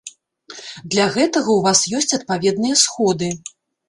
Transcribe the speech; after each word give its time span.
Для 0.95 1.03
гэтага 1.15 1.49
ў 1.55 1.59
вас 1.67 1.79
ёсць 1.97 2.15
адпаведныя 2.19 2.79
сходы. 2.85 3.29